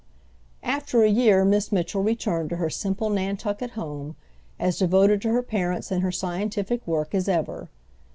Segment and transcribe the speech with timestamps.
[0.63, 4.15] After a year, Miss Mitchell returned to her simple Nantucket home,
[4.59, 7.69] as devoted to her parents and her scientific work as ever.